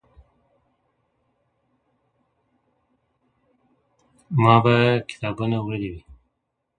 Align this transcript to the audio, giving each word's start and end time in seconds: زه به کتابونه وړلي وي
زه 4.43 4.53
به 4.63 4.75
کتابونه 5.09 5.57
وړلي 5.61 5.89
وي 5.93 6.01